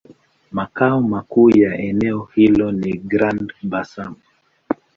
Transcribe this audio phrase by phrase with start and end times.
[0.51, 4.15] Makao makuu ya eneo hilo ni Grand-Bassam.